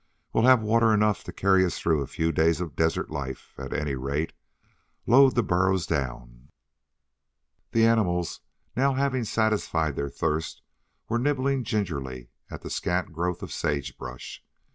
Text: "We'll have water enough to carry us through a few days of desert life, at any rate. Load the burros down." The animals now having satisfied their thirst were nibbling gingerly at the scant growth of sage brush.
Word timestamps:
"We'll 0.33 0.45
have 0.45 0.63
water 0.63 0.95
enough 0.95 1.23
to 1.25 1.31
carry 1.31 1.63
us 1.63 1.77
through 1.77 2.01
a 2.01 2.07
few 2.07 2.31
days 2.31 2.59
of 2.59 2.75
desert 2.75 3.11
life, 3.11 3.53
at 3.59 3.71
any 3.71 3.93
rate. 3.93 4.33
Load 5.05 5.35
the 5.35 5.43
burros 5.43 5.85
down." 5.85 6.49
The 7.71 7.85
animals 7.85 8.41
now 8.75 8.95
having 8.95 9.25
satisfied 9.25 9.95
their 9.95 10.09
thirst 10.09 10.63
were 11.07 11.19
nibbling 11.19 11.63
gingerly 11.63 12.31
at 12.49 12.63
the 12.63 12.69
scant 12.71 13.13
growth 13.13 13.43
of 13.43 13.51
sage 13.51 13.95
brush. 13.95 14.43